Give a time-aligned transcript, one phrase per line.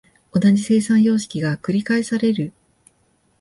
[0.33, 2.53] 同じ生産様式が繰返される。